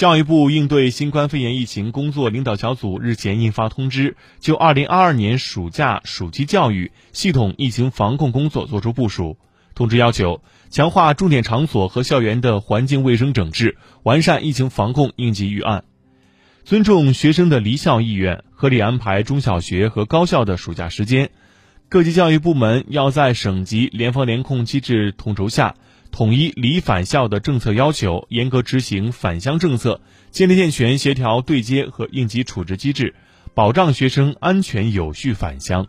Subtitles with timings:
[0.00, 9.36] 教育部应对新冠肺炎疫情工作领导小组日前印发通知，就2022年暑假暑期教育系统疫情防控工作作出部署。
[9.74, 10.40] 通知要求，
[10.70, 15.84] 强化重点场所和校园的环境卫生整治，完善疫情防控应急预案，
[16.64, 21.28] 尊重学生的离校意愿，合理安排中小学和高校的暑假时间。
[21.90, 25.74] 各级教育部门要在省级联防联控机制统筹下。
[26.10, 30.00] 统一离返校的政策要求，严格执行返乡政策，
[30.30, 33.14] 建立健全协调对接和应急处置机制，
[33.54, 35.86] 保障学生安全有序返乡。